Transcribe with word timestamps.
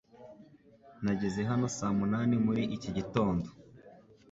Nageze 1.03 1.41
hano 1.49 1.65
saa 1.77 1.93
munani 1.99 2.35
muri 2.45 2.63
iki 2.75 2.89
gitondo. 2.97 3.47